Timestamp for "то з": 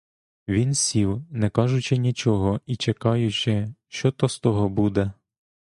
4.11-4.39